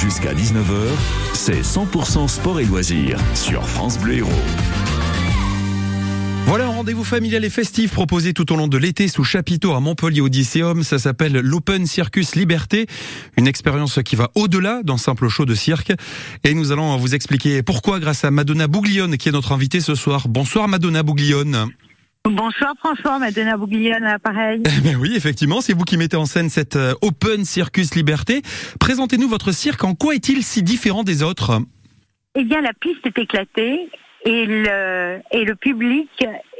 [0.00, 0.86] Jusqu'à 19h,
[1.34, 4.30] c'est 100% sport et loisirs sur France Bleu Héros.
[6.46, 9.80] Voilà un rendez-vous familial et festif proposé tout au long de l'été sous chapiteau à
[9.80, 10.84] Montpellier Odysseum.
[10.84, 12.86] Ça s'appelle l'Open Circus Liberté.
[13.36, 15.92] Une expérience qui va au-delà d'un simple show de cirque.
[16.44, 19.96] Et nous allons vous expliquer pourquoi grâce à Madonna Bouglione qui est notre invitée ce
[19.96, 20.28] soir.
[20.28, 21.72] Bonsoir Madonna Bouglione.
[22.30, 24.62] Bonsoir François, Madonna Bouglione à l'appareil.
[24.64, 28.42] Eh ben oui, effectivement, c'est vous qui mettez en scène cette euh, Open Circus Liberté.
[28.78, 29.82] Présentez-nous votre cirque.
[29.84, 31.60] En quoi est-il si différent des autres?
[32.34, 33.88] Eh bien, la piste est éclatée
[34.24, 36.10] et le, et le public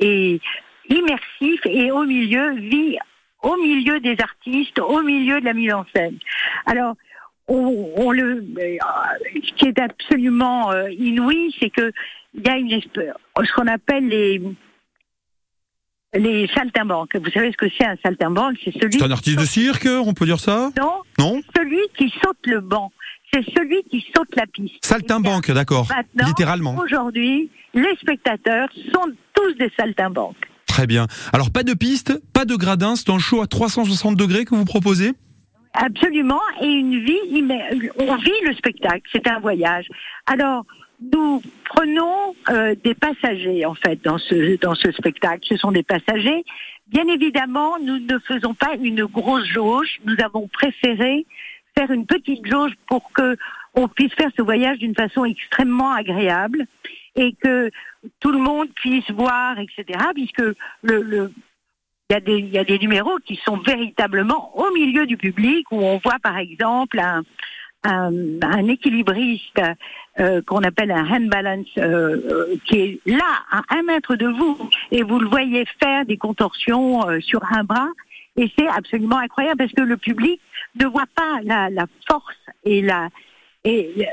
[0.00, 0.40] est
[0.88, 2.96] immersif et au milieu vit
[3.42, 6.18] au milieu des artistes, au milieu de la mise en scène.
[6.66, 6.94] Alors,
[7.46, 8.76] on, on le, euh,
[9.44, 11.92] ce qui est absolument euh, inouï, c'est que
[12.34, 14.40] il y a une ce qu'on appelle les
[16.14, 17.16] les saltimbanques.
[17.16, 18.56] Vous savez ce que c'est un saltimbanque?
[18.64, 18.98] C'est celui.
[18.98, 20.70] C'est un artiste de cirque, on peut dire ça?
[20.78, 21.02] Non.
[21.18, 21.40] Non?
[21.56, 22.90] Celui qui saute le banc.
[23.32, 24.84] C'est celui qui saute la piste.
[24.84, 25.86] Saltimbanque, d'accord.
[26.26, 26.76] Littéralement.
[26.78, 30.36] Aujourd'hui, les spectateurs sont tous des saltimbanques.
[30.66, 31.06] Très bien.
[31.32, 34.64] Alors pas de piste, pas de gradin, c'est un show à 360 degrés que vous
[34.64, 35.12] proposez?
[35.74, 36.40] Absolument.
[36.62, 37.18] Et une vie,
[37.98, 39.02] on vit le spectacle.
[39.12, 39.86] C'est un voyage.
[40.26, 40.64] Alors,
[41.00, 45.46] nous prenons euh, des passagers en fait dans ce dans ce spectacle.
[45.48, 46.44] Ce sont des passagers.
[46.88, 50.00] Bien évidemment, nous ne faisons pas une grosse jauge.
[50.04, 51.26] Nous avons préféré
[51.76, 53.36] faire une petite jauge pour que
[53.74, 56.66] on puisse faire ce voyage d'une façon extrêmement agréable
[57.14, 57.70] et que
[58.20, 60.00] tout le monde puisse voir, etc.
[60.14, 60.42] Puisque
[60.82, 61.32] le, le
[62.10, 65.18] il y, a des, il y a des numéros qui sont véritablement au milieu du
[65.18, 67.22] public où on voit par exemple un,
[67.84, 68.12] un,
[68.42, 69.60] un équilibriste
[70.18, 74.26] euh, qu'on appelle un hand balance euh, euh, qui est là à un mètre de
[74.26, 74.58] vous
[74.90, 77.88] et vous le voyez faire des contorsions euh, sur un bras.
[78.36, 80.40] Et c'est absolument incroyable parce que le public
[80.80, 83.08] ne voit pas la, la force et la
[83.64, 84.04] et euh,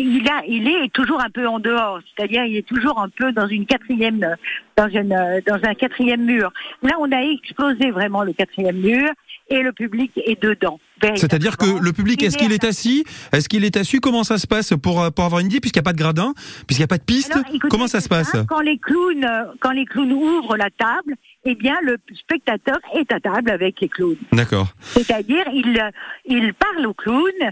[0.00, 3.32] il a, il est toujours un peu en dehors, c'est-à-dire il est toujours un peu
[3.32, 4.36] dans une quatrième,
[4.76, 6.52] dans une, dans un quatrième mur.
[6.82, 9.10] Là, on a explosé vraiment le quatrième mur
[9.50, 10.78] et le public est dedans.
[11.14, 13.04] C'est-à-dire que le public, est-ce qu'il est assis?
[13.32, 14.00] Est-ce qu'il est assis?
[14.00, 16.34] Comment ça se passe pour, pour avoir une idée Puisqu'il n'y a pas de gradin,
[16.66, 18.32] puisqu'il n'y a pas de piste, Alors, écoutez, comment ça se passe?
[18.48, 19.26] Quand les clowns,
[19.60, 21.14] quand les clowns ouvrent la table,
[21.44, 24.16] eh bien le spectateur est à table avec les clowns.
[24.32, 24.68] D'accord.
[24.80, 25.80] C'est-à-dire il,
[26.26, 27.50] il parle aux clowns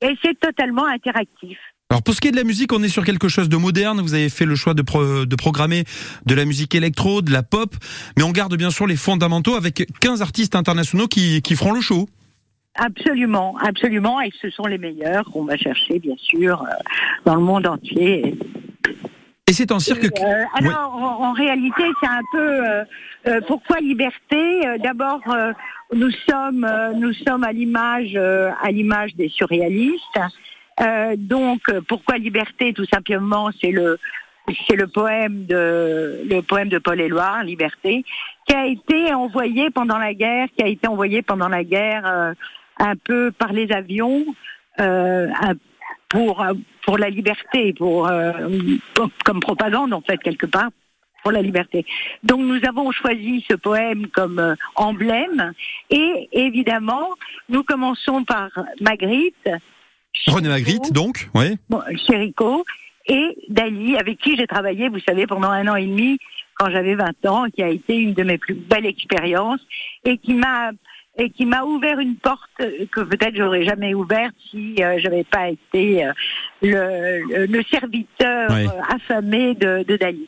[0.00, 1.58] et c'est totalement interactif.
[1.90, 4.00] Alors pour ce qui est de la musique, on est sur quelque chose de moderne.
[4.00, 5.84] Vous avez fait le choix de, pro- de programmer
[6.24, 7.74] de la musique électro, de la pop,
[8.16, 11.80] mais on garde bien sûr les fondamentaux avec 15 artistes internationaux qui, qui feront le
[11.80, 12.08] show.
[12.76, 16.66] Absolument, absolument, et ce sont les meilleurs qu'on va chercher, bien sûr, euh,
[17.24, 18.36] dans le monde entier.
[19.50, 20.04] Et c'est un cirque...
[20.04, 22.84] Euh, alors, en, en réalité, c'est un peu euh,
[23.26, 24.64] euh, pourquoi liberté?
[24.64, 25.52] Euh, D'abord, euh,
[25.92, 30.20] nous sommes, euh, nous sommes à l'image, euh, à l'image des surréalistes.
[30.80, 32.72] Euh, donc, pourquoi liberté?
[32.72, 33.98] Tout simplement, c'est le,
[34.68, 38.04] c'est le poème de, le poème de Paul Éluard, Liberté,
[38.46, 42.34] qui a été envoyé pendant la guerre, qui a été envoyé pendant la guerre euh,
[42.78, 44.24] un peu par les avions.
[44.78, 45.54] Euh, un-
[46.10, 46.52] pour euh,
[46.84, 48.32] pour la liberté, pour, euh,
[48.94, 50.68] pour- comme propagande en fait quelque part
[51.22, 51.84] pour la liberté.
[52.22, 55.52] Donc nous avons choisi ce poème comme euh, emblème
[55.90, 57.08] et évidemment
[57.48, 58.48] nous commençons par
[58.80, 59.48] Magritte,
[60.26, 61.56] René Magritte, donc, oui.
[61.68, 62.64] bon, Chérico
[63.06, 66.18] et Dali avec qui j'ai travaillé, vous savez, pendant un an et demi
[66.54, 69.60] quand j'avais 20 ans, qui a été une de mes plus belles expériences
[70.04, 70.72] et qui m'a
[71.20, 75.50] et qui m'a ouvert une porte que peut-être j'aurais jamais ouverte si euh, j'avais pas
[75.50, 76.12] été euh,
[76.62, 80.26] le, serviteur euh, affamé de, de Dali.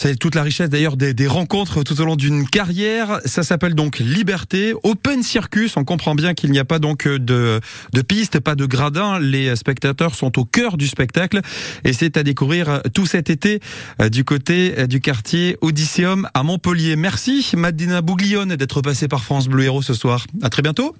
[0.00, 3.18] C'est toute la richesse d'ailleurs des, des rencontres tout au long d'une carrière.
[3.24, 5.76] Ça s'appelle donc Liberté, Open Circus.
[5.76, 7.60] On comprend bien qu'il n'y a pas donc de,
[7.92, 9.18] de piste, pas de gradin.
[9.18, 11.40] Les spectateurs sont au cœur du spectacle
[11.82, 13.58] et c'est à découvrir tout cet été
[14.00, 16.94] euh, du côté euh, du quartier Odysseum à Montpellier.
[16.94, 20.28] Merci Madina Bouglione d'être passée par France Bleu Héros ce soir.
[20.42, 20.94] À très bientôt.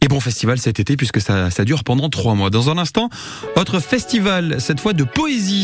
[0.00, 2.50] Et bon festival cet été puisque ça, ça dure pendant trois mois.
[2.50, 3.10] Dans un instant,
[3.56, 5.56] autre festival, cette fois de poésie.